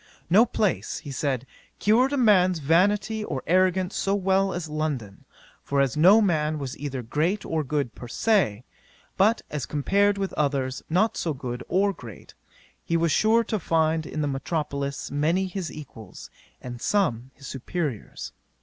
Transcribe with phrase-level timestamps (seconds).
[0.31, 1.45] No place, (he said,)
[1.77, 5.25] cured a man's vanity or arrogance so well as London;
[5.61, 8.63] for as no man was either great or good per se,
[9.15, 12.33] but as compared with others not so good or great,
[12.83, 16.31] he was sure to find in the metropolis many his equals,
[16.63, 18.31] and some his superiours.